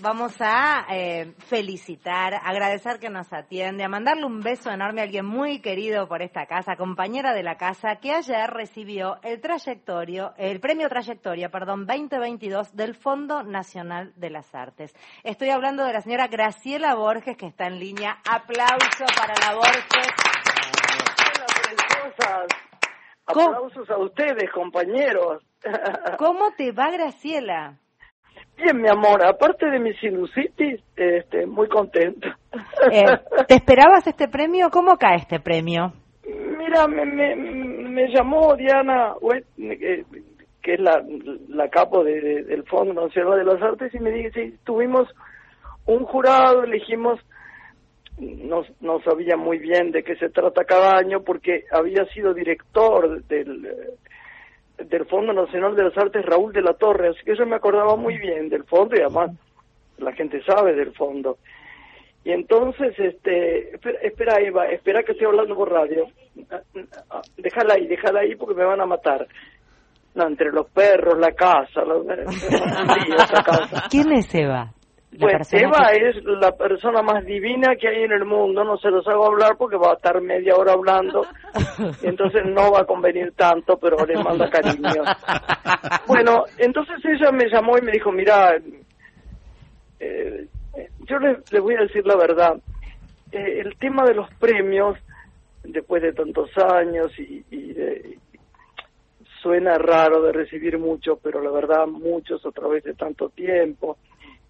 [0.00, 5.24] Vamos a eh, felicitar, agradecer que nos atiende, a mandarle un beso enorme a alguien
[5.24, 10.58] muy querido por esta casa, compañera de la casa, que ayer recibió el trayectorio, el
[10.58, 14.92] premio trayectoria, perdón, 2022 del Fondo Nacional de las Artes.
[15.22, 18.18] Estoy hablando de la señora Graciela Borges, que está en línea.
[18.28, 20.08] Aplauso para la Borges.
[23.26, 25.44] Aplausos a ustedes, compañeros.
[26.18, 27.78] ¿Cómo te va, Graciela?
[28.56, 32.38] Bien, mi amor, aparte de mi sinusitis, este, muy contenta.
[32.90, 33.04] Eh,
[33.48, 34.70] ¿Te esperabas este premio?
[34.70, 35.92] ¿Cómo cae este premio?
[36.58, 39.14] Mira, me, me, me llamó Diana,
[39.58, 40.04] eh,
[40.62, 41.04] que es la,
[41.48, 45.08] la capo de, del Fondo Nacional de las Artes, y me dice, tuvimos
[45.84, 47.20] un jurado, elegimos,
[48.18, 53.22] no, no sabía muy bien de qué se trata cada año, porque había sido director
[53.24, 53.68] del
[54.78, 57.96] del Fondo Nacional de las Artes Raúl de la Torre, así que yo me acordaba
[57.96, 59.30] muy bien del fondo y además
[59.98, 61.38] la gente sabe del fondo.
[62.24, 66.08] Y entonces, este, espera, Eva, espera que estoy hablando por radio.
[67.36, 69.26] Déjala ahí, déjala ahí porque me van a matar.
[70.16, 72.24] No, entre los perros, la casa, la,
[73.44, 73.84] casa.
[73.88, 74.72] ¿Quién es Eva?
[75.18, 79.06] Pues Eva es la persona más divina que hay en el mundo, no se los
[79.08, 81.26] hago hablar porque va a estar media hora hablando
[82.02, 85.02] y entonces no va a convenir tanto, pero le manda cariño.
[86.06, 88.56] Bueno, entonces ella me llamó y me dijo, mira,
[89.98, 90.46] eh,
[91.00, 92.56] yo le, voy a decir la verdad,
[93.32, 94.96] eh, el tema de los premios,
[95.64, 97.74] después de tantos años y, y
[99.42, 103.96] suena raro de recibir mucho, pero la verdad muchos a través de tanto tiempo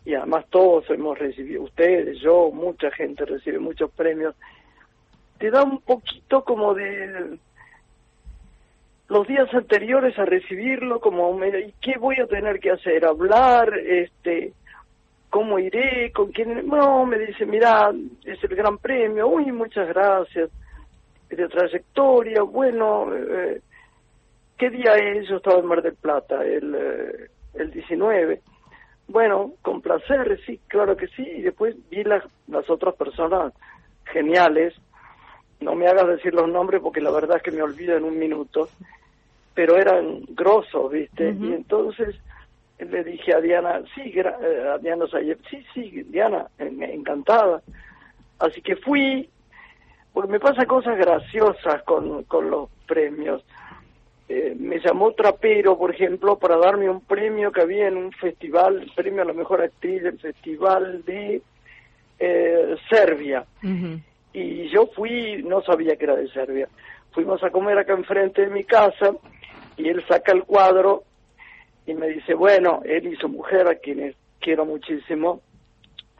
[0.06, 4.36] y además todos hemos recibido, ustedes, yo, mucha gente recibe muchos premios,
[5.36, 7.38] te da un poquito como de
[9.08, 13.04] los días anteriores a recibirlo, como, me, ¿qué voy a tener que hacer?
[13.04, 13.77] ¿Hablar?
[13.77, 14.52] este
[15.28, 16.12] ¿Cómo iré?
[16.12, 16.68] ¿Con quién?
[16.68, 17.92] No, me dice, mira,
[18.24, 20.50] es el gran premio, uy, muchas gracias,
[21.28, 23.61] de trayectoria, bueno, eh,
[24.56, 25.28] ¿qué día es?
[25.28, 28.40] Yo estaba en Mar del Plata, el, eh, el 19
[29.08, 31.22] bueno, con placer, sí, claro que sí.
[31.22, 33.52] Y después vi las, las otras personas
[34.05, 34.74] geniales.
[35.61, 38.18] No me hagas decir los nombres porque la verdad es que me olvido en un
[38.18, 38.68] minuto.
[39.55, 41.30] Pero eran grosos, ¿viste?
[41.30, 42.14] Y entonces
[42.78, 47.62] le dije a Diana, sí, eh, a Diana Sayer, sí, sí, Diana, encantada.
[48.39, 49.30] Así que fui,
[50.12, 53.42] porque me pasan cosas graciosas con, con los premios.
[54.29, 58.83] Eh, me llamó Trapero, por ejemplo, para darme un premio que había en un festival,
[58.83, 61.41] el premio a la mejor actriz del festival de
[62.19, 63.45] eh, Serbia.
[64.33, 66.69] Y yo fui, no sabía que era de Serbia.
[67.13, 69.14] Fuimos a comer acá enfrente de mi casa
[69.77, 71.05] y él saca el cuadro
[71.87, 75.41] y me dice, bueno, él y su mujer, a quienes quiero muchísimo,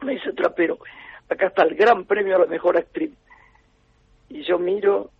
[0.01, 0.79] me dice Trapero,
[1.29, 3.11] acá está el gran premio a la mejor actriz.
[4.29, 5.11] Y yo miro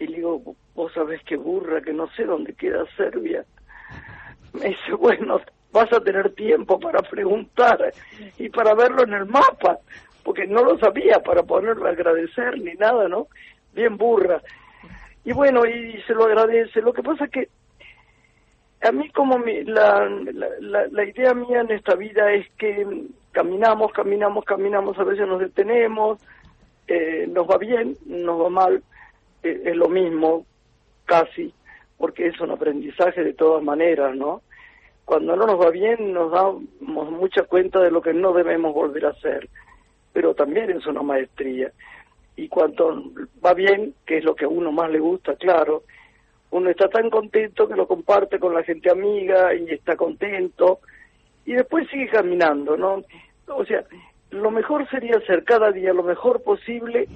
[0.00, 0.42] y le digo,
[0.74, 3.44] vos sabés que burra, que no sé dónde queda Serbia.
[4.54, 5.40] Me dice, bueno,
[5.72, 7.92] vas a tener tiempo para preguntar
[8.38, 9.78] y para verlo en el mapa,
[10.24, 13.28] porque no lo sabía para ponerlo a agradecer ni nada, ¿no?
[13.74, 14.42] Bien burra.
[15.24, 16.80] Y bueno, y se lo agradece.
[16.80, 17.48] Lo que pasa es que
[18.82, 20.08] a mí como mi, la,
[20.60, 22.86] la, la, idea mía en esta vida es que
[23.32, 26.18] caminamos, caminamos, caminamos, a veces nos detenemos,
[26.88, 28.82] eh, nos va bien, nos va mal,
[29.42, 30.46] es lo mismo,
[31.04, 31.52] casi,
[31.98, 34.42] porque es un aprendizaje de todas maneras, ¿no?
[35.04, 36.62] Cuando no nos va bien nos damos
[37.10, 39.48] mucha cuenta de lo que no debemos volver a hacer,
[40.12, 41.72] pero también es una maestría.
[42.36, 43.02] Y cuando
[43.44, 45.82] va bien, que es lo que a uno más le gusta, claro,
[46.52, 50.80] uno está tan contento que lo comparte con la gente amiga y está contento
[51.44, 53.02] y después sigue caminando, ¿no?
[53.48, 53.84] O sea,
[54.30, 57.08] lo mejor sería hacer cada día lo mejor posible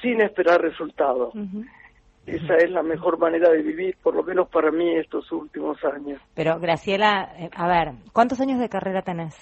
[0.00, 1.34] sin esperar resultados.
[2.26, 6.20] Esa es la mejor manera de vivir, por lo menos para mí estos últimos años.
[6.34, 9.34] Pero Graciela, eh, a ver, ¿cuántos años de carrera tenés?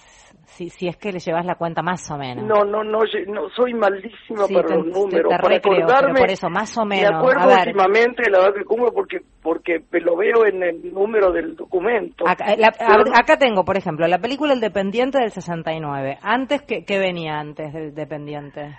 [0.46, 2.44] Si, si es que le llevas la cuenta más o menos.
[2.46, 5.30] No, no, no, no soy malísima para los números.
[5.30, 7.10] para recordarme, por eso, más o menos.
[7.10, 11.56] Me acuerdo últimamente la edad que cumplo porque, porque lo veo en el número del
[11.56, 12.26] documento.
[12.26, 16.18] Acá, eh, acá tengo, por ejemplo, la película El Dependiente del 69.
[16.22, 18.76] Antes, ¿qué, qué venía antes del Dependiente?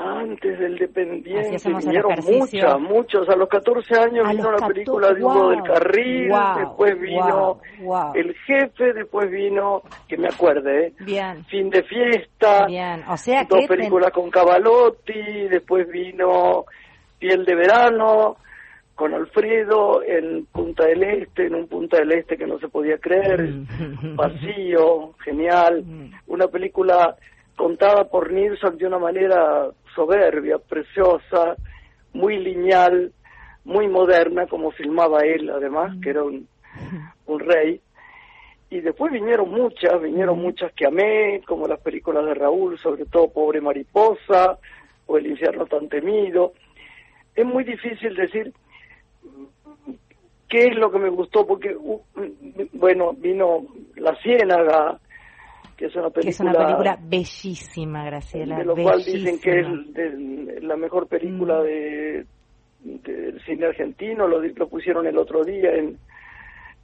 [0.00, 3.28] Antes del dependiente vinieron muchas, muchos.
[3.28, 7.60] A los 14 años vino la película de Hugo del Carril, después vino
[8.14, 10.92] El Jefe, después vino, que me acuerde, ¿eh?
[11.00, 11.44] Bien.
[11.46, 13.02] Fin de Fiesta, Bien.
[13.08, 16.64] O sea dos películas con Cavalotti, después vino
[17.18, 18.36] Piel de Verano,
[18.94, 22.96] con Alfredo en Punta del Este, en un Punta del Este que no se podía
[22.98, 24.16] creer, Mm.
[24.16, 25.84] vacío, genial,
[26.26, 27.16] una película
[27.60, 31.56] contada por Nilsson de una manera soberbia, preciosa,
[32.14, 33.12] muy lineal,
[33.64, 36.48] muy moderna, como filmaba él además, que era un,
[37.26, 37.78] un rey.
[38.70, 43.30] Y después vinieron muchas, vinieron muchas que amé, como las películas de Raúl, sobre todo
[43.30, 44.58] Pobre Mariposa
[45.04, 46.54] o El infierno tan temido.
[47.34, 48.54] Es muy difícil decir
[50.48, 51.76] qué es lo que me gustó, porque,
[52.72, 53.66] bueno, vino
[53.96, 54.98] La Ciénaga,
[55.80, 58.58] que es una película, que es una película bellísima, Graciela.
[58.58, 61.62] de lo cual dicen que es de, la mejor película mm.
[61.62, 62.26] de,
[62.82, 65.96] del cine argentino, lo, lo pusieron el otro día en,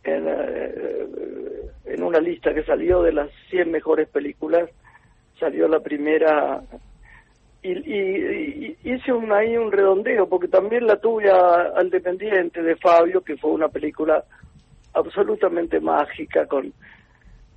[0.02, 4.70] en, uh, en una lista que salió de las 100 mejores películas,
[5.38, 6.62] salió la primera
[7.62, 12.62] y, y, y, hice un, ahí un redondeo, porque también la tuve a, al Dependiente
[12.62, 14.25] de Fabio, que fue una película
[14.94, 16.72] absolutamente mágica, con,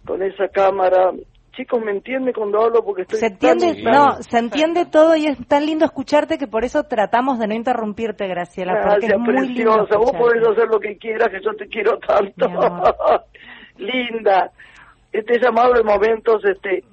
[0.06, 1.12] con esa cámara.
[1.56, 2.84] Chicos, ¿me entiende cuando hablo?
[2.84, 6.48] Porque estoy se entiende, tan, no, se entiende todo y es tan lindo escucharte que
[6.48, 9.82] por eso tratamos de no interrumpirte, Graciela, porque Gracias, es muy preciosa.
[9.82, 12.48] lindo Vos podés hacer lo que quieras, que yo te quiero tanto.
[13.78, 14.52] Linda.
[15.12, 16.84] Este llamado de momentos, este,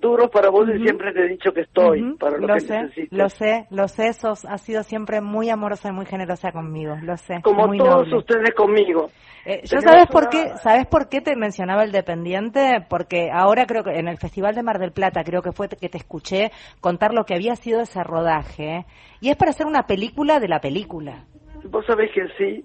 [0.00, 0.80] duros para vos uh -huh.
[0.80, 2.18] y siempre te he dicho que estoy uh -huh.
[2.18, 3.18] para lo, lo que sé, necesites.
[3.18, 7.16] Lo sé, lo sé, sos, has sido siempre muy amorosa y muy generosa conmigo, lo
[7.16, 7.40] sé.
[7.42, 8.16] Como muy todos noble.
[8.18, 9.10] ustedes conmigo.
[9.44, 13.82] Eh, yo sabes por qué, sabes por qué te mencionaba el dependiente, porque ahora creo
[13.82, 16.50] que en el Festival de Mar del Plata creo que fue que te escuché
[16.80, 18.84] contar lo que había sido ese rodaje
[19.20, 21.24] y es para hacer una película de la película.
[21.64, 22.64] Vos sabés que sí,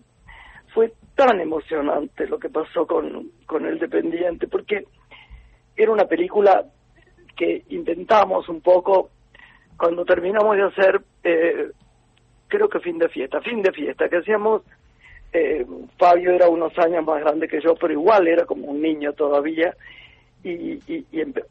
[0.73, 4.85] fue tan emocionante lo que pasó con con el dependiente porque
[5.77, 6.65] era una película
[7.35, 9.09] que inventamos un poco
[9.77, 11.71] cuando terminamos de hacer, eh,
[12.47, 14.61] creo que fin de fiesta, fin de fiesta, que hacíamos,
[15.33, 15.65] eh,
[15.97, 19.75] Fabio era unos años más grande que yo, pero igual era como un niño todavía,
[20.43, 20.79] y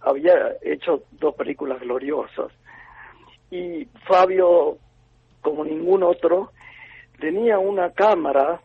[0.02, 2.52] había hecho dos películas gloriosas.
[3.50, 4.78] Y Fabio,
[5.40, 6.52] como ningún otro,
[7.18, 8.60] tenía una cámara,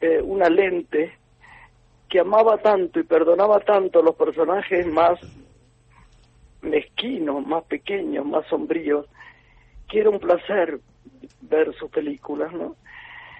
[0.00, 1.14] eh, una lente,
[2.08, 5.18] que amaba tanto y perdonaba tanto a los personajes más
[6.62, 9.06] mezquinos, más pequeños, más sombríos,
[9.88, 10.80] que era un placer
[11.42, 12.76] ver sus películas, ¿no?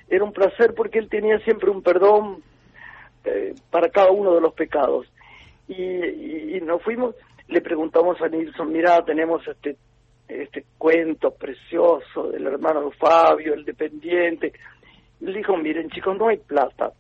[0.09, 2.43] Era un placer porque él tenía siempre un perdón
[3.25, 5.07] eh, para cada uno de los pecados.
[5.69, 7.15] Y, nos fuimos,
[7.49, 9.77] le preguntamos a Nilsson, mira, tenemos este
[10.29, 14.53] este cuento precioso del hermano Fabio, el dependiente.
[15.21, 16.93] Le dijo, miren chicos, no hay plata,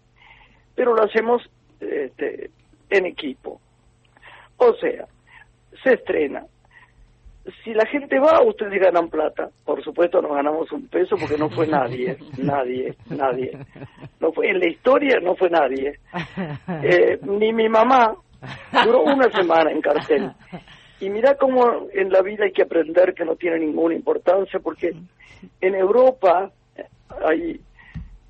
[0.74, 1.42] pero lo hacemos
[1.80, 2.50] este,
[2.90, 3.60] en equipo.
[4.58, 5.06] O sea,
[5.82, 6.44] se estrena.
[7.64, 9.50] Si la gente va, ustedes ganan plata.
[9.64, 13.58] Por supuesto, no ganamos un peso porque no fue nadie, nadie, nadie.
[14.20, 15.98] No fue en la historia, no fue nadie.
[16.82, 18.14] Eh, ni mi mamá
[18.84, 20.30] duró una semana en cartel.
[21.00, 24.94] Y mira cómo en la vida hay que aprender que no tiene ninguna importancia, porque
[25.60, 26.52] en Europa,
[27.26, 27.60] ahí,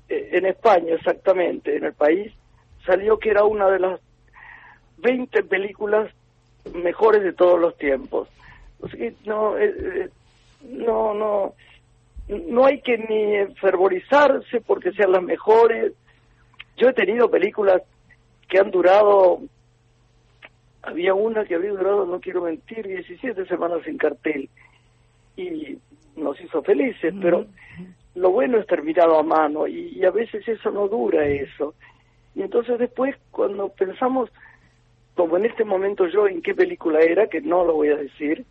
[0.09, 2.33] en España exactamente, en el país,
[2.83, 3.99] salió que era una de las
[4.97, 6.09] 20 películas
[6.73, 8.29] mejores de todos los tiempos.
[8.79, 10.09] O sea que no, eh,
[10.61, 11.53] no, no,
[12.27, 15.93] no hay que ni fervorizarse porque sean las mejores.
[16.77, 17.81] Yo he tenido películas
[18.49, 19.41] que han durado,
[20.81, 24.49] había una que había durado, no quiero mentir, 17 semanas en cartel
[25.35, 25.77] y
[26.15, 27.45] nos hizo felices, pero
[28.15, 31.73] lo bueno es terminado a mano y, y a veces eso no dura eso.
[32.35, 34.29] Y entonces después cuando pensamos
[35.15, 38.45] como en este momento yo en qué película era, que no lo voy a decir,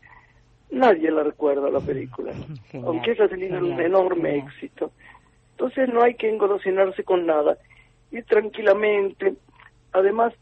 [0.71, 2.33] nadie la recuerda la película,
[2.71, 4.49] genial, aunque esa ha tenido un enorme genial.
[4.49, 4.93] éxito.
[5.53, 7.59] Entonces no hay que engolosinarse con nada,
[8.11, 9.35] ir tranquilamente.
[9.93, 10.33] Además,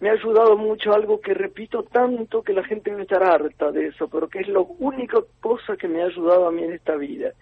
[0.00, 3.88] me ha ayudado mucho algo que repito tanto que la gente debe estar harta de
[3.88, 6.96] eso, pero que es la única cosa que me ha ayudado a mí en esta
[6.96, 7.32] vida.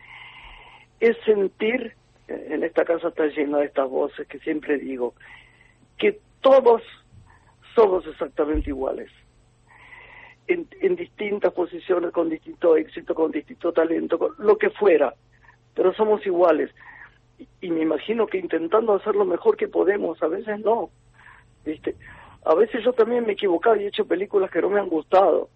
[1.01, 1.95] Es sentir,
[2.29, 5.15] en esta casa está llena de estas voces que siempre digo,
[5.99, 6.83] que todos
[7.75, 9.11] somos exactamente iguales.
[10.47, 15.15] En, en, distintas posiciones, con distinto éxito, con distinto talento, con lo que fuera,
[15.75, 16.71] pero somos iguales.
[17.61, 20.91] Y, me imagino que intentando hacer lo mejor que podemos, a veces no.
[21.65, 21.97] ¿Viste?
[22.45, 24.89] A veces yo también me he equivocado y he hecho películas que no me han
[24.89, 25.49] gustado.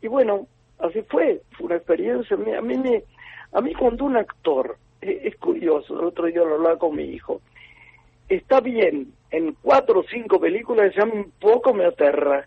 [0.00, 0.46] Y bueno,
[0.78, 2.36] así fue, fue una experiencia.
[2.36, 3.04] A mí, me,
[3.52, 7.04] a mí cuando un actor, es, es curioso, el otro día lo hablaba con mi
[7.04, 7.42] hijo,
[8.28, 12.46] está bien en cuatro o cinco películas, ya un poco me aterra.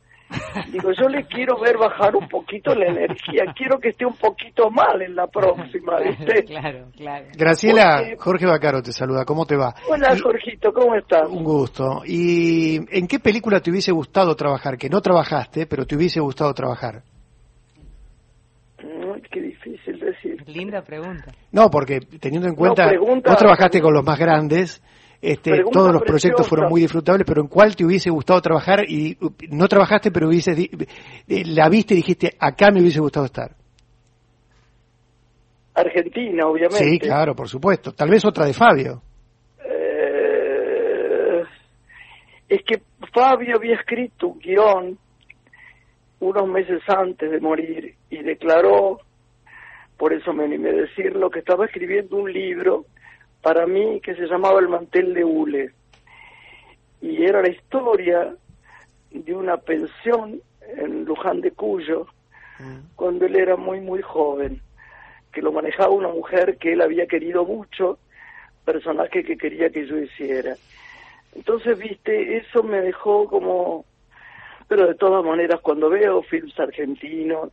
[0.74, 4.70] Digo, yo le quiero ver bajar un poquito la energía, quiero que esté un poquito
[4.70, 6.44] mal en la próxima, ¿viste?
[6.44, 7.26] Claro, claro.
[7.34, 9.74] Graciela, Jorge Bacaro te saluda, ¿cómo te va?
[9.90, 11.30] Hola, Jorgito, ¿cómo estás?
[11.30, 12.02] Un gusto.
[12.06, 14.78] ¿Y en qué película te hubiese gustado trabajar?
[14.78, 17.04] Que no trabajaste, pero te hubiese gustado trabajar.
[18.84, 20.44] Mm, qué difícil decir.
[20.48, 21.32] Linda pregunta.
[21.52, 24.82] No, porque teniendo en cuenta, No, pregunta- vos trabajaste con los más grandes,
[25.22, 28.84] este, Pregunta todos los proyectos fueron muy disfrutables, pero ¿en cuál te hubiese gustado trabajar
[28.88, 33.26] y uh, no trabajaste, pero hubiese, eh, la viste y dijiste, acá me hubiese gustado
[33.26, 33.52] estar?
[35.74, 36.84] Argentina, obviamente.
[36.84, 37.92] Sí, claro, por supuesto.
[37.94, 39.02] Tal vez otra de Fabio.
[39.64, 41.44] Eh,
[42.50, 42.82] es que
[43.14, 44.98] Fabio había escrito un guion
[46.20, 49.00] unos meses antes de morir y declaró,
[49.98, 52.86] por eso me animé a decirlo, que estaba escribiendo un libro
[53.42, 55.72] para mí que se llamaba El mantel de Hule.
[57.02, 58.36] Y era la historia
[59.12, 60.42] de una pensión
[60.78, 62.08] en Luján de Cuyo,
[62.96, 64.62] cuando él era muy, muy joven,
[65.32, 68.00] que lo manejaba una mujer que él había querido mucho,
[68.66, 70.56] personaje que quería que yo hiciera.
[71.36, 73.86] Entonces, viste, eso me dejó como...
[74.68, 77.52] Pero de todas maneras, cuando veo films argentinos,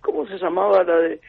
[0.00, 1.20] ¿cómo se llamaba la de...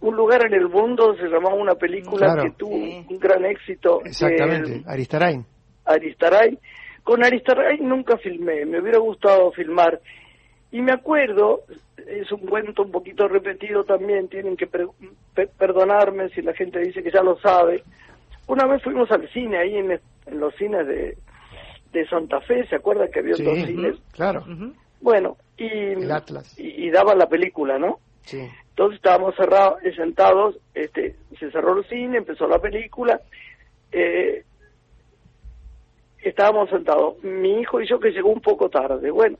[0.00, 2.42] Un lugar en el mundo se llamaba una película Claro.
[2.44, 3.04] que tuvo Sí.
[3.08, 4.00] un gran éxito.
[4.04, 5.44] Exactamente, eh, Aristarain.
[5.84, 6.58] Aristaray.
[7.02, 10.00] Con Aristaray nunca filmé, me hubiera gustado filmar.
[10.72, 11.60] Y me acuerdo,
[12.06, 14.88] es un cuento un poquito repetido también, tienen que pre-
[15.34, 17.82] pe- perdonarme si la gente dice que ya lo sabe.
[18.48, 21.16] Una vez fuimos al cine ahí en, en los cines de,
[21.92, 23.96] de Santa Fe, ¿se acuerdan que había Sí, dos cines?
[24.12, 24.44] claro.
[25.00, 26.58] Bueno, y, El Atlas.
[26.58, 27.98] y, y daban la película, ¿no?
[28.22, 28.40] Sí.
[28.76, 33.18] Entonces estábamos cerrados, eh, sentados, este, se cerró el cine, empezó la película,
[33.90, 34.44] eh,
[36.22, 39.38] estábamos sentados, mi hijo y yo que llegó un poco tarde, bueno,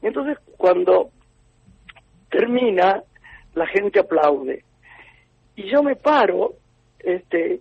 [0.00, 1.10] entonces cuando
[2.30, 3.02] termina,
[3.54, 4.64] la gente aplaude,
[5.54, 6.54] y yo me paro,
[7.00, 7.60] este,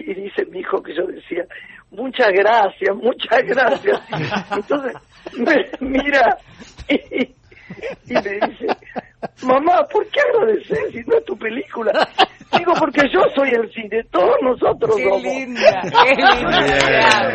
[0.00, 1.46] y dice mi hijo que yo decía,
[1.92, 4.02] muchas gracias, muchas gracias,
[4.50, 4.96] entonces
[5.38, 6.38] me mira
[6.88, 8.66] y, y me dice,
[9.42, 12.08] mamá, ¿por qué agradecer si no es tu película?
[12.56, 15.22] Digo, porque yo soy el cine, todos nosotros Qué somos.
[15.22, 16.66] linda, qué linda.
[16.66, 17.32] Te amo,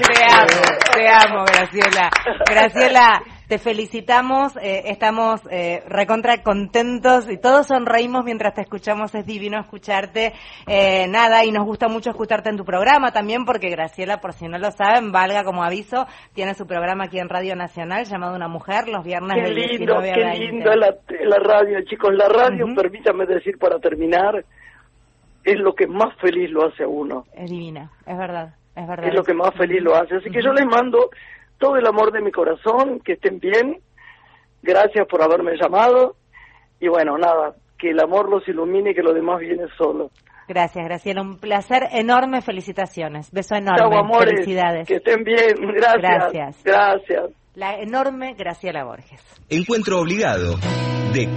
[0.00, 0.62] te amo,
[0.92, 2.10] te amo, Graciela.
[2.46, 9.26] Graciela, te felicitamos, eh, estamos eh, recontra contentos y todos sonreímos mientras te escuchamos, es
[9.26, 10.32] divino escucharte.
[10.66, 14.48] Eh, nada, y nos gusta mucho escucharte en tu programa también, porque Graciela, por si
[14.48, 18.48] no lo saben, valga como aviso, tiene su programa aquí en Radio Nacional llamado Una
[18.48, 20.38] Mujer los viernes Qué lindo, 19 a qué 20.
[20.46, 22.14] lindo la, la radio, chicos.
[22.14, 24.44] La radio, permítame decir para terminar,
[25.44, 27.26] es lo que más feliz lo hace a uno.
[27.34, 29.06] Es divina, es verdad, es verdad.
[29.08, 30.16] Es lo que más feliz lo hace.
[30.16, 31.10] Así que yo les mando
[31.58, 33.80] todo el amor de mi corazón, que estén bien.
[34.62, 36.16] Gracias por haberme llamado.
[36.80, 40.10] Y bueno, nada, que el amor los ilumine y que lo demás viene solo.
[40.46, 41.22] Gracias, Graciela.
[41.22, 42.42] Un placer enorme.
[42.42, 43.30] Felicitaciones.
[43.32, 43.78] Beso enorme.
[43.78, 44.34] Chao, amores.
[44.34, 44.86] Felicidades.
[44.86, 45.54] Que estén bien.
[45.74, 46.02] Gracias.
[46.02, 46.64] Gracias.
[46.64, 47.30] Gracias.
[47.54, 49.22] La enorme Graciela Borges.
[49.48, 50.56] Encuentro obligado.